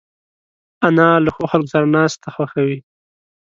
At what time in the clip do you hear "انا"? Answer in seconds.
0.87-1.07